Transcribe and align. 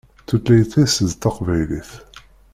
Tutlayt-is 0.27 0.95
d 1.09 1.13
taqbaylit. 1.21 1.91